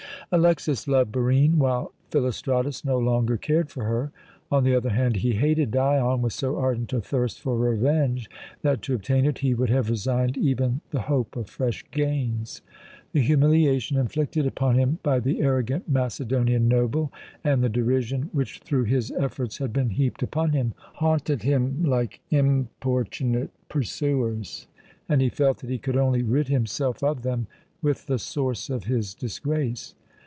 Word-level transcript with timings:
Alexas 0.33 0.87
loved 0.87 1.11
Barine, 1.11 1.57
while 1.57 1.91
Philostratus 2.09 2.85
no 2.85 2.97
longer 2.97 3.35
cared 3.35 3.69
for 3.69 3.83
her. 3.83 4.13
On 4.49 4.63
the 4.63 4.73
other 4.73 4.91
hand, 4.91 5.17
he 5.17 5.33
hated 5.33 5.71
Dion 5.71 6.21
with 6.21 6.31
so 6.31 6.55
ardent 6.57 6.93
a 6.93 7.01
thirst 7.01 7.41
for 7.41 7.57
revenge 7.57 8.29
that, 8.61 8.81
to 8.83 8.95
obtain 8.95 9.25
it, 9.25 9.39
he 9.39 9.53
would 9.53 9.69
have 9.69 9.89
resigned 9.89 10.37
even 10.37 10.79
the 10.91 11.01
hope 11.01 11.35
of 11.35 11.49
fresh 11.49 11.83
gains. 11.91 12.61
The 13.11 13.19
humiliation 13.19 13.97
inflicted 13.97 14.45
upon 14.47 14.75
him 14.75 14.99
by 15.03 15.19
the 15.19 15.41
arrogant 15.41 15.89
Macedonian 15.89 16.69
noble, 16.69 17.11
and 17.43 17.61
the 17.61 17.67
derision 17.67 18.29
which 18.31 18.59
through 18.59 18.85
his 18.85 19.11
efforts 19.11 19.57
had 19.57 19.73
been 19.73 19.89
heaped 19.89 20.23
upon 20.23 20.51
him, 20.53 20.73
haunted 20.93 21.43
him 21.43 21.83
like 21.83 22.21
importunate 22.29 23.49
pursuers; 23.67 24.67
and 25.09 25.21
he 25.21 25.27
felt 25.27 25.57
that 25.57 25.69
he 25.69 25.77
could 25.77 25.97
only 25.97 26.23
rid 26.23 26.47
himself 26.47 27.03
of 27.03 27.23
them 27.23 27.47
with 27.81 28.05
the 28.05 28.17
source 28.17 28.69
of 28.69 28.85
his 28.85 29.13
disgrace. 29.13 29.93